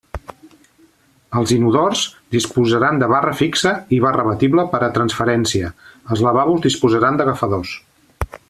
Els 1.41 1.51
inodors 1.55 2.01
disposaran 2.37 2.97
de 3.03 3.11
barra 3.13 3.35
fixa 3.43 3.75
i 3.97 4.01
barra 4.07 4.25
abatible 4.27 4.67
per 4.75 4.83
a 4.89 4.93
transferència, 4.99 5.71
els 6.09 6.25
lavabos 6.29 6.69
disposaran 6.69 7.21
d'agafadors. 7.21 7.81